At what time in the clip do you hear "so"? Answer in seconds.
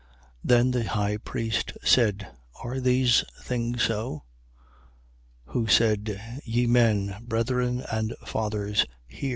3.83-4.23